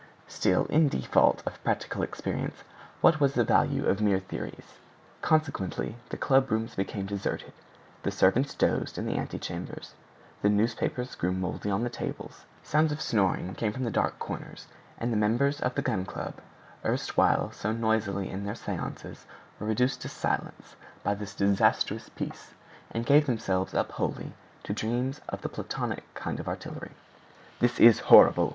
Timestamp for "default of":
0.89-1.63